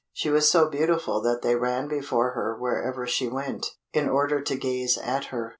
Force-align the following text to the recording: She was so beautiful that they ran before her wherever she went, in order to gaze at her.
She 0.13 0.31
was 0.31 0.49
so 0.49 0.67
beautiful 0.67 1.21
that 1.21 1.43
they 1.43 1.55
ran 1.55 1.87
before 1.87 2.31
her 2.31 2.55
wherever 2.57 3.05
she 3.05 3.27
went, 3.27 3.67
in 3.93 4.09
order 4.09 4.41
to 4.41 4.55
gaze 4.55 4.97
at 4.97 5.25
her. 5.25 5.49